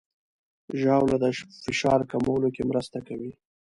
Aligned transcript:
ژاوله 0.81 1.17
د 1.23 1.25
فشار 1.63 1.99
کمولو 2.11 2.49
کې 2.55 2.63
مرسته 2.69 2.97
کوي. 3.07 3.31